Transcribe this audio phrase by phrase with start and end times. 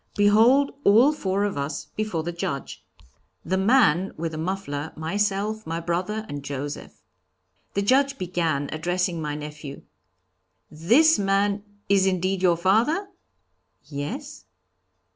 [0.17, 2.83] Behold all four of us before the Judge!
[3.45, 7.03] The man with the muffler, myself, my brother and Joseph.
[7.75, 9.83] The Judge began, addressing my nephew:
[10.71, 13.09] 'This man is indeed your father?'
[13.83, 14.45] 'Yes.'